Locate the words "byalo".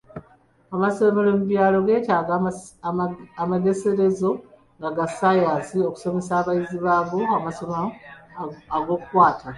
1.51-1.77